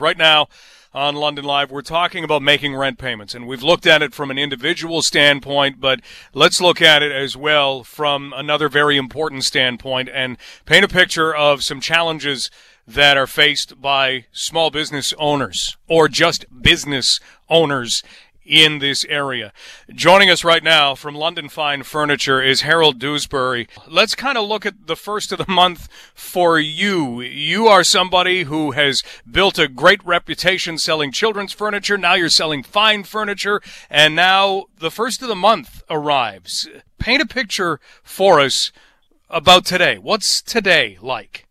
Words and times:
Right 0.00 0.16
now 0.16 0.48
on 0.94 1.14
London 1.14 1.44
Live, 1.44 1.70
we're 1.70 1.82
talking 1.82 2.24
about 2.24 2.40
making 2.40 2.74
rent 2.74 2.98
payments, 2.98 3.34
and 3.34 3.46
we've 3.46 3.62
looked 3.62 3.86
at 3.86 4.00
it 4.00 4.14
from 4.14 4.30
an 4.30 4.38
individual 4.38 5.02
standpoint, 5.02 5.78
but 5.78 6.00
let's 6.32 6.58
look 6.58 6.80
at 6.80 7.02
it 7.02 7.12
as 7.12 7.36
well 7.36 7.84
from 7.84 8.32
another 8.34 8.70
very 8.70 8.96
important 8.96 9.44
standpoint 9.44 10.08
and 10.12 10.38
paint 10.64 10.86
a 10.86 10.88
picture 10.88 11.34
of 11.34 11.62
some 11.62 11.82
challenges 11.82 12.50
that 12.88 13.18
are 13.18 13.26
faced 13.26 13.80
by 13.80 14.24
small 14.32 14.70
business 14.70 15.12
owners 15.18 15.76
or 15.86 16.08
just 16.08 16.46
business 16.62 17.20
owners 17.50 18.02
in 18.50 18.80
this 18.80 19.04
area. 19.04 19.52
Joining 19.94 20.28
us 20.28 20.42
right 20.42 20.62
now 20.62 20.96
from 20.96 21.14
London 21.14 21.48
Fine 21.48 21.84
Furniture 21.84 22.42
is 22.42 22.62
Harold 22.62 22.98
Dewsbury. 22.98 23.68
Let's 23.88 24.16
kind 24.16 24.36
of 24.36 24.48
look 24.48 24.66
at 24.66 24.88
the 24.88 24.96
first 24.96 25.30
of 25.30 25.38
the 25.38 25.50
month 25.50 25.88
for 26.14 26.58
you. 26.58 27.20
You 27.20 27.68
are 27.68 27.84
somebody 27.84 28.42
who 28.42 28.72
has 28.72 29.04
built 29.30 29.58
a 29.58 29.68
great 29.68 30.04
reputation 30.04 30.78
selling 30.78 31.12
children's 31.12 31.52
furniture. 31.52 31.96
Now 31.96 32.14
you're 32.14 32.28
selling 32.28 32.64
fine 32.64 33.04
furniture, 33.04 33.62
and 33.88 34.16
now 34.16 34.64
the 34.78 34.90
first 34.90 35.22
of 35.22 35.28
the 35.28 35.36
month 35.36 35.84
arrives. 35.88 36.68
Paint 36.98 37.22
a 37.22 37.26
picture 37.26 37.78
for 38.02 38.40
us 38.40 38.72
about 39.30 39.64
today. 39.64 39.96
What's 39.96 40.42
today 40.42 40.98
like? 41.00 41.46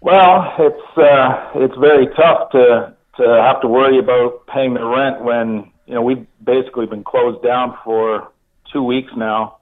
Well, 0.00 0.54
it's 0.58 0.98
uh, 0.98 1.50
it's 1.54 1.76
very 1.76 2.08
tough 2.16 2.50
to 2.50 2.96
to 3.16 3.22
have 3.22 3.60
to 3.60 3.68
worry 3.68 4.00
about 4.00 4.46
paying 4.48 4.74
the 4.74 4.84
rent 4.84 5.22
when 5.22 5.70
you 5.86 5.94
know, 5.94 6.02
we've 6.02 6.26
basically 6.42 6.86
been 6.86 7.04
closed 7.04 7.42
down 7.42 7.76
for 7.84 8.32
two 8.72 8.82
weeks 8.82 9.12
now, 9.16 9.58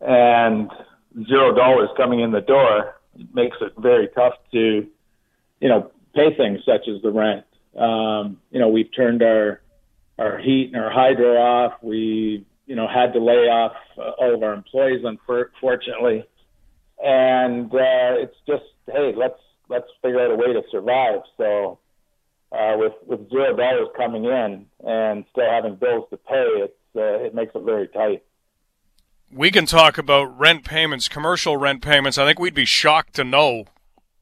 and 0.00 0.70
zero 1.28 1.54
dollars 1.54 1.88
coming 1.96 2.20
in 2.20 2.30
the 2.30 2.40
door 2.40 3.00
makes 3.32 3.56
it 3.60 3.72
very 3.78 4.08
tough 4.08 4.34
to, 4.52 4.86
you 5.60 5.68
know, 5.68 5.90
pay 6.14 6.34
things 6.36 6.60
such 6.64 6.88
as 6.88 7.00
the 7.02 7.10
rent. 7.10 7.44
Um, 7.76 8.38
you 8.50 8.60
know, 8.60 8.68
we've 8.68 8.94
turned 8.94 9.22
our 9.22 9.60
our 10.18 10.38
heat 10.38 10.70
and 10.72 10.82
our 10.82 10.90
hydro 10.90 11.36
off. 11.36 11.72
We, 11.82 12.44
you 12.66 12.74
know, 12.74 12.88
had 12.88 13.12
to 13.12 13.20
lay 13.20 13.48
off 13.48 13.72
uh, 13.98 14.10
all 14.18 14.34
of 14.34 14.42
our 14.42 14.54
employees, 14.54 15.04
unfortunately, 15.04 16.26
and 17.02 17.66
uh, 17.72 18.22
it's 18.22 18.36
just, 18.46 18.64
hey, 18.86 19.14
let's 19.16 19.38
let's 19.68 19.86
figure 20.02 20.20
out 20.20 20.30
a 20.30 20.36
way 20.36 20.52
to 20.52 20.62
survive. 20.70 21.20
So 21.36 21.78
uh, 22.56 22.76
with 22.76 22.92
with 23.06 23.28
zero 23.30 23.54
dollars 23.54 23.88
coming 23.96 24.24
in 24.24 24.66
and 24.84 25.24
still 25.30 25.50
having 25.50 25.76
bills 25.76 26.04
to 26.10 26.16
pay, 26.16 26.46
it 26.64 26.76
uh, 26.96 27.24
it 27.24 27.34
makes 27.34 27.54
it 27.54 27.62
very 27.62 27.88
tight. 27.88 28.22
We 29.32 29.50
can 29.50 29.66
talk 29.66 29.98
about 29.98 30.38
rent 30.38 30.64
payments, 30.64 31.08
commercial 31.08 31.56
rent 31.56 31.82
payments. 31.82 32.16
I 32.16 32.24
think 32.24 32.38
we'd 32.38 32.54
be 32.54 32.64
shocked 32.64 33.14
to 33.14 33.24
know 33.24 33.64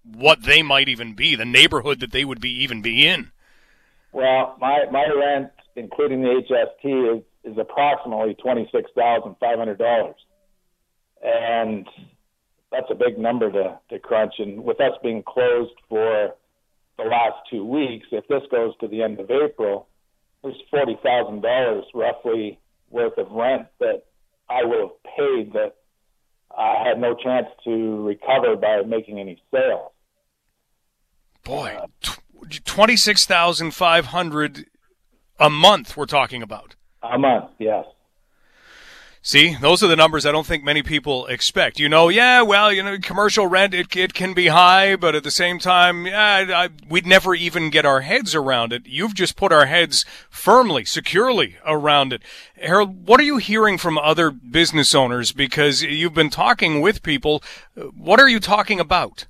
what 0.03 0.43
they 0.43 0.63
might 0.63 0.89
even 0.89 1.15
be, 1.15 1.35
the 1.35 1.45
neighborhood 1.45 2.01
that 2.01 2.13
they 2.13 2.25
would 2.25 2.41
be 2.41 2.51
even 2.63 2.83
be 2.83 3.07
in. 3.07 3.31
Well, 4.13 4.57
my 4.61 4.85
my 4.91 5.07
rent, 5.15 5.51
including 5.77 6.23
the 6.23 6.43
HST, 6.51 7.19
is 7.19 7.23
is 7.45 7.59
approximately 7.59 8.35
twenty 8.35 8.69
six 8.73 8.91
thousand 8.97 9.37
five 9.39 9.59
hundred 9.59 9.79
dollars, 9.79 10.17
and 11.23 11.87
that's 12.73 12.91
a 12.91 12.95
big 12.95 13.19
number 13.19 13.53
to 13.53 13.79
to 13.91 13.99
crunch. 13.99 14.35
And 14.39 14.65
with 14.65 14.81
us 14.81 14.93
being 15.03 15.23
closed 15.23 15.75
for 15.89 16.35
the 16.99 17.05
last 17.05 17.37
two 17.51 17.65
weeks, 17.65 18.07
if 18.13 18.27
this 18.29 18.43
goes 18.51 18.75
to 18.81 18.89
the 18.89 19.03
end 19.03 19.21
of 19.21 19.31
April, 19.31 19.89
there's 20.43 20.55
forty 20.71 20.99
thousand 21.03 21.43
dollars 21.43 21.85
roughly 21.95 22.59
worth 22.91 23.17
of 23.19 23.31
rent 23.31 23.67
that 23.81 24.05
I 24.49 24.65
would 24.65 24.81
have 24.81 25.03
paid 25.17 25.53
that 25.55 25.75
I 26.57 26.87
had 26.87 27.01
no 27.01 27.15
chance 27.15 27.47
to 27.65 28.05
recover 28.05 28.57
by 28.57 28.83
making 28.87 29.19
any 29.19 29.43
sales. 29.53 29.91
Boy, 31.43 31.77
twenty 32.65 32.97
six 32.97 33.27
thousand 33.27 33.73
five 33.73 34.07
hundred 34.07 34.67
a 35.39 35.51
month. 35.51 35.97
We're 35.97 36.07
talking 36.07 36.43
about 36.43 36.77
a 37.03 37.19
month, 37.19 37.51
yes. 37.59 37.85
See, 39.27 39.57
those 39.59 39.83
are 39.83 39.87
the 39.87 39.97
numbers 39.97 40.27
I 40.27 40.33
don't 40.33 40.47
think 40.47 40.63
many 40.63 40.83
people 40.83 41.25
expect. 41.29 41.81
You 41.81 41.89
know, 41.89 42.11
yeah, 42.11 42.43
well, 42.43 42.71
you 42.71 42.83
know, 42.83 42.99
commercial 42.99 43.47
rent, 43.47 43.73
it, 43.73 43.97
it 43.97 44.13
can 44.13 44.35
be 44.35 44.49
high, 44.49 44.97
but 44.97 45.15
at 45.15 45.25
the 45.25 45.31
same 45.31 45.59
time, 45.59 46.05
yeah, 46.05 46.45
I, 46.55 46.69
we'd 46.91 47.07
never 47.07 47.35
even 47.35 47.71
get 47.71 47.87
our 47.87 48.03
heads 48.03 48.35
around 48.35 48.75
it. 48.75 48.83
You've 48.85 49.15
just 49.15 49.35
put 49.35 49.51
our 49.51 49.65
heads 49.65 50.05
firmly, 50.29 50.85
securely 50.85 51.57
around 51.65 52.13
it. 52.13 52.21
Harold, 52.61 53.09
what 53.09 53.19
are 53.19 53.23
you 53.25 53.39
hearing 53.39 53.79
from 53.79 53.97
other 53.97 54.31
business 54.31 54.95
owners? 54.95 55.33
Because 55.33 55.81
you've 55.81 56.13
been 56.13 56.29
talking 56.29 56.83
with 56.83 57.03
people. 57.03 57.43
What 57.97 58.21
are 58.21 58.29
you 58.29 58.41
talking 58.41 58.79
about? 58.79 59.25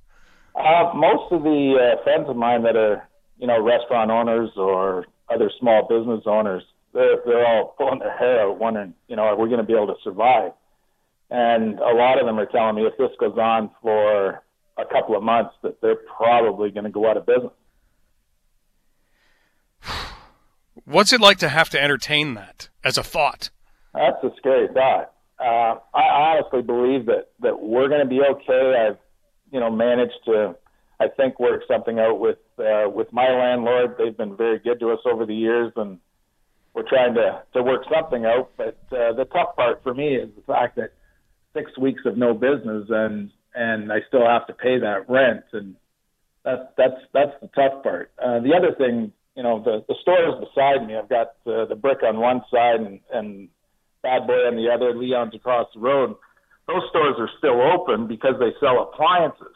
Uh, 0.57 0.91
most 0.93 1.31
of 1.31 1.45
the 1.45 1.79
uh, 1.79 2.03
friends 2.03 2.29
of 2.29 2.35
mine 2.35 2.65
that 2.65 2.75
are, 2.75 3.09
you 3.39 3.47
know, 3.47 3.63
restaurant 3.63 4.11
owners 4.11 4.51
or 4.57 5.07
other 5.33 5.53
small 5.61 5.87
business 5.87 6.25
owners, 6.27 6.65
they're 6.95 7.17
they're 7.27 7.47
all 7.47 7.75
pulling 7.77 7.99
their 7.99 8.17
hair 8.17 8.49
out, 8.49 8.59
wondering, 8.59 8.95
you 9.09 9.17
know, 9.17 9.23
are 9.23 9.37
we 9.37 9.49
going 9.49 9.61
to 9.61 9.67
be 9.67 9.75
able 9.75 9.89
to 9.89 9.97
survive? 10.03 10.53
And 11.31 11.79
a 11.81 11.93
lot 11.93 12.21
of 12.21 12.27
them 12.27 12.39
are 12.39 12.47
telling 12.47 12.77
me 12.77 12.87
if 12.87 12.97
this 12.97 13.11
goes 13.19 13.37
on 13.37 13.71
for 13.83 14.43
a 14.79 14.85
couple 14.91 15.17
of 15.17 15.23
months, 15.23 15.55
that 15.63 15.81
they're 15.81 15.99
probably 16.17 16.71
going 16.71 16.85
to 16.85 16.91
go 16.91 17.09
out 17.09 17.17
of 17.17 17.27
business. 17.27 17.53
What's 20.85 21.13
it 21.13 21.21
like 21.21 21.39
to 21.39 21.49
have 21.49 21.71
to 21.71 21.83
entertain 21.83 22.35
that 22.35 22.69
as 22.83 22.99
a 22.99 23.03
thought? 23.03 23.51
That's 23.95 24.23
a 24.23 24.31
scary 24.37 24.69
thought. 24.69 25.13
Uh, 25.39 25.79
I 25.95 26.03
honestly 26.03 26.63
believe 26.63 27.07
that 27.07 27.31
that 27.41 27.61
we're 27.61 27.89
going 27.89 28.01
to 28.01 28.07
be 28.07 28.21
okay. 28.21 28.87
I've, 28.89 28.99
you 29.51 29.61
know, 29.61 29.71
managed 29.71 30.19
to, 30.27 30.55
I 31.01 31.09
think, 31.09 31.41
work 31.41 31.63
something 31.67 31.99
out 31.99 32.21
with 32.21 32.39
uh, 32.59 32.89
with 32.89 33.13
my 33.13 33.31
landlord. 33.31 33.97
They've 33.99 34.17
been 34.17 34.37
very 34.37 34.59
good 34.59 34.79
to 34.81 34.91
us 34.91 35.01
over 35.05 35.27
the 35.27 35.35
years, 35.35 35.73
and 35.77 35.99
we're 36.75 36.89
trying 36.89 37.15
to 37.15 37.43
to 37.55 37.63
work 37.63 37.83
something 37.93 38.25
out. 38.27 38.51
But 38.57 38.79
uh, 38.93 39.15
the 39.15 39.27
tough 39.33 39.57
part 39.57 39.83
for 39.83 39.95
me 39.95 40.17
is 40.17 40.29
the 40.35 40.43
fact 40.43 40.77
that 40.77 40.93
six 41.55 41.77
weeks 41.79 42.03
of 42.05 42.19
no 42.19 42.35
business 42.35 42.87
and 42.91 43.31
and 43.55 43.93
I 43.93 43.99
still 44.09 44.27
have 44.27 44.47
to 44.49 44.53
pay 44.53 44.81
that 44.81 45.09
rent, 45.09 45.45
and 45.53 45.77
that's 46.45 46.63
that's 46.77 47.01
that's 47.13 47.33
the 47.41 47.49
tough 47.49 47.83
part. 47.83 48.11
Uh, 48.19 48.41
the 48.41 48.53
other 48.55 48.75
thing, 48.77 49.13
you 49.37 49.43
know, 49.43 49.63
the 49.63 49.85
the 49.89 49.95
store 50.03 50.29
is 50.29 50.35
beside 50.49 50.87
me. 50.87 50.97
I've 50.97 51.09
got 51.09 51.35
uh, 51.47 51.65
the 51.67 51.77
brick 51.77 52.03
on 52.03 52.19
one 52.19 52.43
side 52.51 52.81
and 52.81 53.01
and 53.13 53.49
Bad 54.03 54.27
Boy 54.27 54.47
on 54.47 54.57
the 54.57 54.71
other. 54.71 54.95
Leon's 54.95 55.35
across 55.35 55.69
the 55.75 55.81
road. 55.81 56.17
Those 56.67 56.83
stores 56.91 57.17
are 57.19 57.31
still 57.39 57.61
open 57.61 58.07
because 58.09 58.35
they 58.41 58.53
sell 58.59 58.83
appliances, 58.83 59.55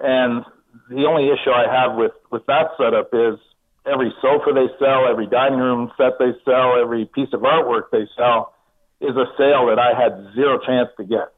and 0.00 0.44
the 0.90 1.04
only 1.04 1.28
issue 1.28 1.50
I 1.50 1.70
have 1.70 1.96
with 1.96 2.12
with 2.32 2.44
that 2.46 2.70
setup 2.76 3.10
is 3.12 3.38
every 3.86 4.12
sofa 4.20 4.52
they 4.54 4.68
sell, 4.78 5.06
every 5.08 5.26
dining 5.26 5.58
room 5.58 5.92
set 5.96 6.18
they 6.18 6.32
sell, 6.44 6.80
every 6.80 7.04
piece 7.06 7.32
of 7.32 7.40
artwork 7.40 7.90
they 7.92 8.06
sell 8.16 8.54
is 9.00 9.16
a 9.16 9.26
sale 9.36 9.66
that 9.66 9.78
I 9.78 9.98
had 9.98 10.34
zero 10.34 10.58
chance 10.64 10.88
to 10.96 11.04
get. 11.04 11.32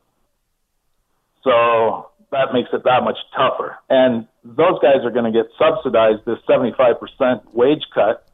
So 1.42 2.10
that 2.32 2.52
makes 2.52 2.70
it 2.72 2.84
that 2.84 3.02
much 3.02 3.18
tougher. 3.36 3.78
And 3.88 4.26
those 4.44 4.78
guys 4.80 5.04
are 5.04 5.10
going 5.10 5.32
to 5.32 5.36
get 5.36 5.50
subsidized 5.58 6.24
this 6.24 6.38
75% 6.48 7.52
wage 7.52 7.84
cut 7.94 8.28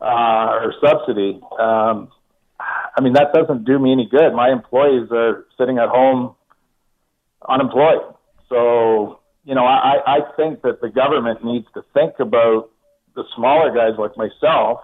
uh, 0.00 0.58
or 0.62 0.74
subsidy. 0.80 1.40
Um, 1.58 2.10
I 2.60 3.00
mean, 3.00 3.12
that 3.14 3.32
doesn't 3.32 3.64
do 3.64 3.78
me 3.78 3.92
any 3.92 4.08
good. 4.08 4.32
My 4.34 4.50
employees 4.50 5.08
are 5.12 5.46
sitting 5.56 5.78
at 5.78 5.88
home 5.88 6.34
unemployed. 7.48 8.14
So, 8.48 9.20
you 9.44 9.54
know, 9.54 9.64
I, 9.64 9.98
I 10.06 10.18
think 10.36 10.62
that 10.62 10.80
the 10.80 10.88
government 10.88 11.44
needs 11.44 11.66
to 11.74 11.84
think 11.94 12.14
about 12.18 12.70
the 13.14 13.24
smaller 13.36 13.74
guys 13.74 13.98
like 13.98 14.16
myself 14.16 14.80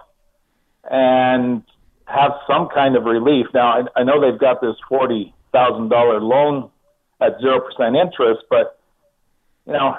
and 0.89 1.63
have 2.05 2.31
some 2.47 2.67
kind 2.73 2.95
of 2.95 3.03
relief. 3.05 3.47
Now, 3.53 3.67
I, 3.95 4.01
I 4.01 4.03
know 4.03 4.21
they've 4.21 4.39
got 4.39 4.61
this 4.61 4.75
forty 4.87 5.33
thousand 5.51 5.89
dollar 5.89 6.19
loan 6.19 6.69
at 7.21 7.39
zero 7.39 7.59
percent 7.61 7.95
interest, 7.95 8.43
but 8.49 8.79
you 9.65 9.73
know, 9.73 9.97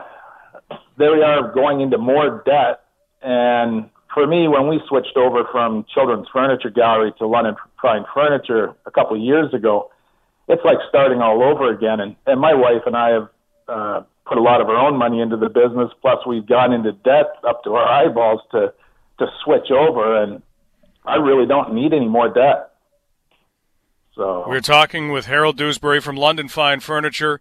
there 0.98 1.12
we 1.12 1.22
are 1.22 1.52
going 1.52 1.80
into 1.80 1.98
more 1.98 2.42
debt. 2.46 2.82
And 3.22 3.90
for 4.14 4.26
me, 4.26 4.48
when 4.48 4.68
we 4.68 4.80
switched 4.88 5.16
over 5.16 5.44
from 5.50 5.84
Children's 5.92 6.28
Furniture 6.32 6.70
Gallery 6.70 7.12
to 7.18 7.26
London 7.26 7.56
Fine 7.82 8.04
Furniture 8.14 8.74
a 8.86 8.90
couple 8.90 9.16
of 9.16 9.22
years 9.22 9.52
ago, 9.52 9.90
it's 10.48 10.64
like 10.64 10.78
starting 10.88 11.20
all 11.20 11.42
over 11.42 11.72
again. 11.72 12.00
And, 12.00 12.16
and 12.26 12.40
my 12.40 12.54
wife 12.54 12.82
and 12.86 12.96
I 12.96 13.10
have 13.10 13.28
uh, 13.68 14.02
put 14.26 14.38
a 14.38 14.42
lot 14.42 14.60
of 14.60 14.68
our 14.68 14.76
own 14.76 14.98
money 14.98 15.20
into 15.20 15.36
the 15.36 15.48
business. 15.48 15.90
Plus, 16.02 16.18
we've 16.26 16.46
gone 16.46 16.72
into 16.72 16.92
debt 16.92 17.26
up 17.48 17.64
to 17.64 17.74
our 17.74 17.86
eyeballs 17.86 18.40
to 18.52 18.72
to 19.18 19.26
switch 19.44 19.70
over, 19.70 20.22
and 20.22 20.42
I 21.04 21.16
really 21.16 21.46
don't 21.46 21.72
need 21.72 21.94
any 21.94 22.08
more 22.08 22.28
debt. 22.28 22.72
So 24.14 24.44
we're 24.46 24.60
talking 24.60 25.10
with 25.10 25.26
Harold 25.26 25.56
Dewsbury 25.56 26.00
from 26.00 26.16
London 26.16 26.48
Fine 26.48 26.80
Furniture 26.80 27.40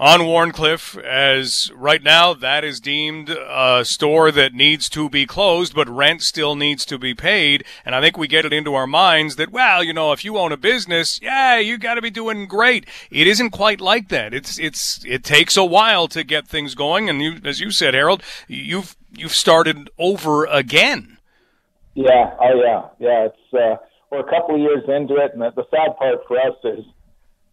on 0.00 0.20
Wharncliffe, 0.20 0.96
as 0.98 1.72
right 1.74 2.02
now 2.02 2.32
that 2.32 2.62
is 2.62 2.78
deemed 2.78 3.30
a 3.30 3.84
store 3.84 4.30
that 4.30 4.54
needs 4.54 4.88
to 4.90 5.08
be 5.08 5.26
closed, 5.26 5.74
but 5.74 5.88
rent 5.88 6.22
still 6.22 6.54
needs 6.54 6.84
to 6.86 6.98
be 6.98 7.14
paid. 7.14 7.64
And 7.84 7.94
I 7.94 8.00
think 8.00 8.16
we 8.16 8.28
get 8.28 8.44
it 8.44 8.52
into 8.52 8.74
our 8.74 8.86
minds 8.86 9.36
that, 9.36 9.50
well, 9.50 9.82
you 9.82 9.92
know, 9.92 10.12
if 10.12 10.24
you 10.24 10.38
own 10.38 10.52
a 10.52 10.56
business, 10.56 11.18
yeah, 11.20 11.58
you 11.58 11.78
got 11.78 11.94
to 11.94 12.02
be 12.02 12.10
doing 12.10 12.46
great. 12.46 12.86
It 13.10 13.26
isn't 13.26 13.50
quite 13.50 13.80
like 13.80 14.08
that. 14.08 14.32
It's 14.32 14.58
it's 14.58 15.04
it 15.04 15.24
takes 15.24 15.56
a 15.56 15.64
while 15.64 16.06
to 16.08 16.22
get 16.22 16.46
things 16.46 16.76
going, 16.76 17.08
and 17.08 17.20
you, 17.20 17.40
as 17.44 17.60
you 17.60 17.72
said, 17.72 17.94
Harold, 17.94 18.22
you've 18.46 18.96
you've 19.10 19.34
started 19.34 19.90
over 19.98 20.44
again. 20.46 21.18
Yeah, 21.94 22.36
oh 22.40 22.62
yeah, 22.64 22.82
yeah. 23.00 23.26
It's 23.26 23.54
uh, 23.54 23.84
we're 24.12 24.20
a 24.20 24.30
couple 24.30 24.54
of 24.54 24.60
years 24.60 24.84
into 24.86 25.16
it, 25.16 25.32
and 25.32 25.42
the, 25.42 25.50
the 25.56 25.64
sad 25.70 25.96
part 25.98 26.18
for 26.28 26.38
us 26.38 26.54
is 26.62 26.84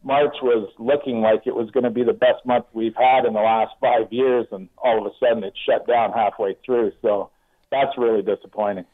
March 0.06 0.36
was 0.44 0.70
looking 0.78 1.22
like 1.22 1.48
it 1.48 1.56
was 1.56 1.72
going 1.72 1.84
to 1.84 1.90
be 1.90 2.04
the 2.04 2.14
best 2.14 2.46
month 2.46 2.66
we've 2.74 2.96
had 2.96 3.26
in 3.26 3.34
the 3.34 3.40
last 3.40 3.74
five 3.82 4.14
years, 4.14 4.46
and 4.52 4.70
all 4.78 5.00
of 5.00 5.12
a 5.12 5.16
sudden 5.20 5.44
it 5.44 5.54
shut 5.66 5.88
down 5.88 6.12
halfway 6.14 6.56
through. 6.64 6.92
So 7.02 7.32
that's 7.72 7.98
really 7.98 8.22
disappointing. 8.22 8.86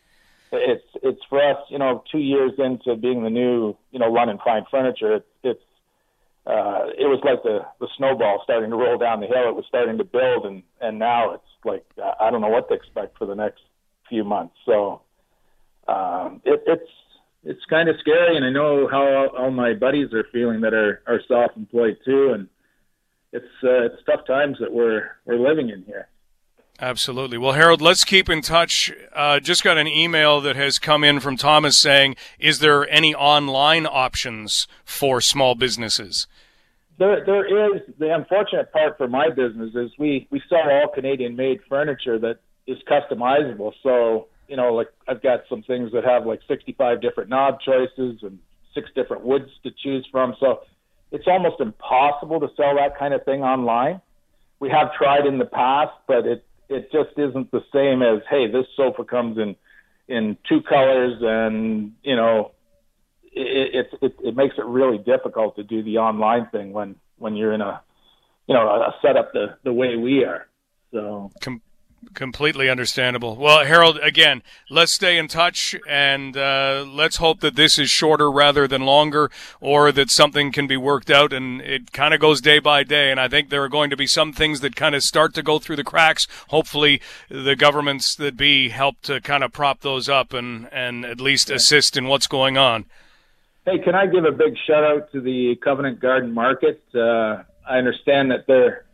It's 0.53 0.85
it's 1.03 1.19
for 1.29 1.43
us, 1.43 1.57
you 1.69 1.79
know, 1.79 2.03
two 2.09 2.19
years 2.19 2.53
into 2.57 2.95
being 2.95 3.23
the 3.23 3.29
new, 3.29 3.75
you 3.91 3.99
know, 3.99 4.09
London 4.09 4.39
Fine 4.43 4.65
Furniture. 4.71 5.15
It's, 5.15 5.25
it's 5.43 5.63
uh, 6.47 6.87
it 6.97 7.07
was 7.07 7.19
like 7.25 7.43
the 7.43 7.59
the 7.81 7.89
snowball 7.97 8.39
starting 8.45 8.69
to 8.69 8.77
roll 8.77 8.97
down 8.97 9.19
the 9.19 9.27
hill. 9.27 9.49
It 9.49 9.55
was 9.55 9.65
starting 9.67 9.97
to 9.97 10.05
build, 10.05 10.45
and 10.45 10.63
and 10.79 10.97
now 10.97 11.33
it's 11.33 11.43
like 11.65 11.85
I 12.19 12.31
don't 12.31 12.39
know 12.39 12.47
what 12.47 12.69
to 12.69 12.73
expect 12.73 13.17
for 13.17 13.25
the 13.25 13.35
next 13.35 13.61
few 14.07 14.23
months. 14.23 14.55
So 14.65 15.01
um, 15.89 16.41
it, 16.45 16.63
it's 16.67 16.89
it's 17.43 17.65
kind 17.69 17.89
of 17.89 17.95
scary, 17.99 18.35
and 18.35 18.45
I 18.45 18.49
know 18.49 18.87
how 18.87 19.01
all, 19.01 19.27
all 19.37 19.51
my 19.51 19.73
buddies 19.73 20.13
are 20.13 20.25
feeling 20.31 20.61
that 20.61 20.73
are 20.73 21.01
are 21.07 21.21
self-employed 21.27 21.97
too, 22.05 22.33
and 22.33 22.47
it's 23.31 23.45
uh, 23.63 23.85
it's 23.85 24.03
tough 24.05 24.25
times 24.25 24.57
that 24.59 24.71
we're 24.71 25.09
we're 25.25 25.39
living 25.39 25.69
in 25.69 25.83
here. 25.83 26.07
Absolutely. 26.79 27.37
Well, 27.37 27.51
Harold, 27.53 27.79
let's 27.81 28.03
keep 28.03 28.27
in 28.27 28.41
touch. 28.41 28.91
Uh, 29.13 29.39
just 29.39 29.63
got 29.63 29.77
an 29.77 29.87
email 29.87 30.41
that 30.41 30.55
has 30.55 30.79
come 30.79 31.03
in 31.03 31.19
from 31.19 31.37
Thomas 31.37 31.77
saying, 31.77 32.15
"Is 32.39 32.59
there 32.59 32.89
any 32.89 33.13
online 33.13 33.85
options 33.85 34.67
for 34.83 35.21
small 35.21 35.55
businesses?" 35.55 36.27
There, 36.97 37.23
there 37.25 37.75
is. 37.75 37.81
The 37.97 38.13
unfortunate 38.13 38.71
part 38.71 38.97
for 38.97 39.07
my 39.07 39.29
business 39.29 39.73
is 39.75 39.91
we 39.97 40.27
we 40.29 40.41
sell 40.47 40.69
all 40.69 40.87
Canadian-made 40.87 41.61
furniture 41.67 42.19
that 42.19 42.37
is 42.67 42.77
customizable. 42.87 43.73
So 43.81 44.27
you 44.51 44.57
know, 44.57 44.73
like 44.73 44.89
I've 45.07 45.23
got 45.23 45.43
some 45.47 45.63
things 45.63 45.93
that 45.93 46.03
have 46.03 46.25
like 46.25 46.41
65 46.45 47.01
different 47.01 47.29
knob 47.29 47.61
choices 47.61 48.21
and 48.21 48.37
six 48.75 48.89
different 48.93 49.23
woods 49.23 49.49
to 49.63 49.71
choose 49.71 50.05
from. 50.11 50.35
So 50.41 50.63
it's 51.09 51.25
almost 51.25 51.61
impossible 51.61 52.41
to 52.41 52.49
sell 52.57 52.75
that 52.75 52.99
kind 52.99 53.13
of 53.13 53.23
thing 53.23 53.43
online. 53.43 54.01
We 54.59 54.69
have 54.69 54.93
tried 54.93 55.25
in 55.25 55.37
the 55.37 55.45
past, 55.45 55.93
but 56.05 56.27
it 56.27 56.45
it 56.67 56.91
just 56.91 57.17
isn't 57.17 57.49
the 57.51 57.63
same 57.73 58.01
as 58.01 58.23
hey, 58.29 58.51
this 58.51 58.65
sofa 58.75 59.05
comes 59.05 59.37
in 59.37 59.55
in 60.09 60.37
two 60.49 60.61
colors, 60.61 61.19
and 61.21 61.93
you 62.03 62.17
know, 62.17 62.51
it 63.31 63.87
it 63.93 63.99
it, 64.01 64.15
it 64.21 64.35
makes 64.35 64.55
it 64.57 64.65
really 64.65 64.97
difficult 64.97 65.55
to 65.55 65.63
do 65.63 65.81
the 65.81 65.99
online 65.99 66.49
thing 66.49 66.73
when 66.73 66.97
when 67.17 67.37
you're 67.37 67.53
in 67.53 67.61
a 67.61 67.81
you 68.47 68.53
know 68.53 68.67
a 68.67 68.93
setup 69.01 69.31
the 69.31 69.57
the 69.63 69.71
way 69.71 69.95
we 69.95 70.25
are. 70.25 70.45
So. 70.91 71.31
Com- 71.39 71.61
Completely 72.15 72.67
understandable. 72.67 73.35
Well, 73.37 73.63
Harold, 73.63 73.99
again, 74.01 74.41
let's 74.71 74.91
stay 74.91 75.17
in 75.17 75.27
touch 75.27 75.75
and 75.87 76.35
uh, 76.35 76.83
let's 76.87 77.17
hope 77.17 77.41
that 77.41 77.55
this 77.55 77.77
is 77.77 77.91
shorter 77.91 78.29
rather 78.29 78.67
than 78.67 78.81
longer 78.81 79.29
or 79.61 79.91
that 79.91 80.09
something 80.09 80.51
can 80.51 80.65
be 80.65 80.75
worked 80.75 81.11
out 81.11 81.31
and 81.31 81.61
it 81.61 81.91
kind 81.91 82.15
of 82.15 82.19
goes 82.19 82.41
day 82.41 82.57
by 82.57 82.83
day. 82.83 83.11
And 83.11 83.19
I 83.19 83.27
think 83.27 83.49
there 83.49 83.63
are 83.63 83.69
going 83.69 83.91
to 83.91 83.95
be 83.95 84.07
some 84.07 84.33
things 84.33 84.61
that 84.61 84.75
kind 84.75 84.95
of 84.95 85.03
start 85.03 85.35
to 85.35 85.43
go 85.43 85.59
through 85.59 85.75
the 85.75 85.83
cracks. 85.83 86.27
Hopefully, 86.49 87.01
the 87.29 87.55
governments 87.55 88.15
that 88.15 88.35
be 88.35 88.69
help 88.69 88.99
to 89.03 89.21
kind 89.21 89.43
of 89.43 89.53
prop 89.53 89.81
those 89.81 90.09
up 90.09 90.33
and, 90.33 90.67
and 90.73 91.05
at 91.05 91.21
least 91.21 91.51
assist 91.51 91.95
in 91.95 92.07
what's 92.07 92.27
going 92.27 92.57
on. 92.57 92.85
Hey, 93.63 93.77
can 93.77 93.93
I 93.93 94.07
give 94.07 94.25
a 94.25 94.31
big 94.31 94.55
shout 94.65 94.83
out 94.83 95.11
to 95.11 95.21
the 95.21 95.55
Covent 95.63 95.99
Garden 95.99 96.33
Market? 96.33 96.83
Uh, 96.95 97.43
I 97.65 97.77
understand 97.77 98.31
that 98.31 98.47
they're 98.47 98.85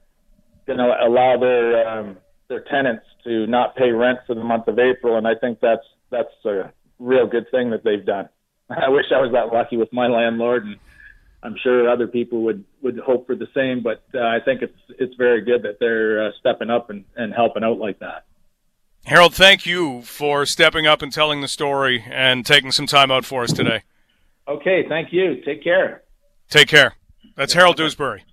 going 0.68 0.80
to 0.80 0.94
allow 1.04 1.38
their. 1.40 1.88
Um, 1.88 2.18
their 2.50 2.62
tenants 2.62 3.06
to 3.24 3.48
not 3.48 3.76
pay 3.76 3.92
rent 3.92 4.20
for 4.26 4.36
the 4.36 4.44
month 4.44 4.68
of 4.68 4.80
April, 4.80 5.18
and 5.18 5.28
I 5.28 5.36
think 5.36 5.60
that's 5.60 5.86
that's 6.10 6.34
a 6.46 6.72
real 7.00 7.28
good 7.28 7.50
thing 7.52 7.72
that 7.72 7.84
they've 7.84 8.06
done. 8.06 8.30
I 8.70 8.90
wish 8.90 9.06
I 9.16 9.22
was 9.22 9.32
that 9.34 9.54
lucky 9.54 9.78
with 9.78 9.92
my 9.92 10.08
landlord, 10.08 10.66
and 10.66 10.78
I'm 11.44 11.56
sure 11.62 11.90
other 11.90 12.08
people 12.08 12.44
would 12.44 12.64
would 12.82 13.00
hope 13.00 13.28
for 13.28 13.36
the 13.36 13.48
same. 13.54 13.84
But 13.84 14.04
uh, 14.14 14.26
I 14.26 14.40
think 14.44 14.62
it's 14.62 14.80
it's 15.00 15.16
very 15.16 15.42
good 15.42 15.64
that 15.64 15.80
they're 15.80 16.28
uh, 16.28 16.32
stepping 16.40 16.70
up 16.70 16.90
and, 16.90 17.06
and 17.16 17.34
helping 17.34 17.64
out 17.64 17.80
like 17.80 18.00
that. 18.00 18.26
Harold, 19.06 19.34
thank 19.34 19.66
you 19.66 20.02
for 20.02 20.46
stepping 20.46 20.86
up 20.86 21.02
and 21.02 21.14
telling 21.14 21.40
the 21.42 21.48
story 21.48 22.04
and 22.12 22.46
taking 22.46 22.72
some 22.72 22.88
time 22.88 23.10
out 23.10 23.24
for 23.24 23.44
us 23.44 23.54
today. 23.54 23.84
Okay, 24.48 24.86
thank 24.90 25.14
you. 25.14 25.42
Take 25.46 25.64
care. 25.64 26.04
Take 26.50 26.68
care. 26.68 26.94
That's 27.36 27.54
Harold 27.54 27.78
Dewsbury. 27.78 28.24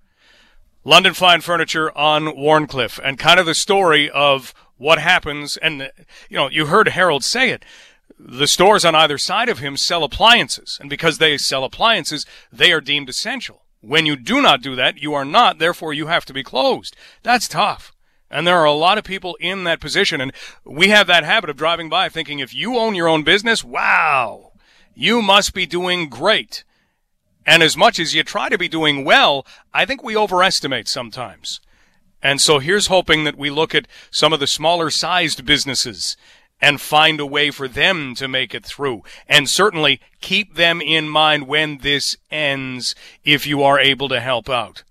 London 0.87 1.15
Fine 1.15 1.41
Furniture 1.41 1.97
on 1.97 2.37
Wharncliffe, 2.37 3.01
and 3.03 3.19
kind 3.19 3.41
of 3.41 3.47
the 3.47 3.55
story 3.55 4.11
of 4.11 4.53
what 4.77 4.99
happens. 4.99 5.57
And, 5.57 5.91
you 6.29 6.37
know, 6.37 6.51
you 6.51 6.67
heard 6.67 6.89
Harold 6.89 7.25
say 7.25 7.51
it. 7.51 7.65
The 8.19 8.47
stores 8.47 8.85
on 8.85 8.95
either 8.95 9.17
side 9.17 9.49
of 9.49 9.59
him 9.59 9.79
sell 9.79 10.05
appliances, 10.05 10.79
and 10.79 10.91
because 10.91 11.19
they 11.19 11.39
sell 11.39 11.65
appliances, 11.65 12.27
they 12.53 12.71
are 12.71 12.83
deemed 12.83 13.09
essential. 13.09 13.63
When 13.81 14.05
you 14.05 14.15
do 14.15 14.43
not 14.43 14.63
do 14.63 14.77
that, 14.77 14.99
you 14.99 15.15
are 15.15 15.25
not, 15.25 15.59
therefore 15.59 15.95
you 15.95 16.07
have 16.07 16.25
to 16.27 16.33
be 16.35 16.43
closed. 16.43 16.95
That's 17.23 17.49
tough. 17.49 17.93
And 18.31 18.47
there 18.47 18.59
are 18.59 18.65
a 18.65 18.73
lot 18.73 18.99
of 18.99 19.05
people 19.05 19.37
in 19.41 19.65
that 19.65 19.81
position, 19.81 20.21
and 20.21 20.33
we 20.65 20.89
have 20.89 21.07
that 21.07 21.25
habit 21.25 21.51
of 21.51 21.57
driving 21.57 21.89
by 21.89 22.09
thinking 22.09 22.41
if 22.41 22.55
you 22.55 22.77
own 22.77 22.95
your 22.95 23.09
own 23.09 23.23
business, 23.23 23.65
wow, 23.65 24.53
you 24.95 25.23
must 25.23 25.55
be 25.55 25.67
doing 25.67 26.09
great. 26.09 26.65
And 27.47 27.63
as 27.63 27.77
much 27.77 27.99
as 27.99 28.15
you 28.15 28.23
try 28.23 28.49
to 28.49 28.59
be 28.59 28.69
doing 28.69 29.05
well, 29.05 29.47
I 29.73 29.85
think 29.85 30.03
we 30.03 30.17
overestimate 30.17 30.89
sometimes. 30.89 31.61
And 32.23 32.41
so 32.41 32.59
here's 32.59 32.87
hoping 32.87 33.25
that 33.25 33.37
we 33.37 33.51
look 33.51 33.75
at 33.75 33.89
some 34.11 34.33
of 34.33 34.41
the 34.41 34.47
smaller 34.47 34.89
sized 34.91 35.45
businesses 35.45 36.17
and 36.61 36.81
find 36.81 37.21
a 37.21 37.27
way 37.27 37.51
for 37.51 37.69
them 37.69 38.15
to 38.15 38.29
make 38.29 38.55
it 38.55 38.65
through. 38.65 39.03
And 39.29 39.51
certainly 39.51 40.01
keep 40.23 40.55
them 40.55 40.81
in 40.81 41.09
mind 41.09 41.47
when 41.47 41.79
this 41.79 42.17
ends 42.31 42.95
if 43.25 43.47
you 43.47 43.63
are 43.63 43.79
able 43.79 44.09
to 44.09 44.21
help 44.21 44.49
out. 44.49 44.85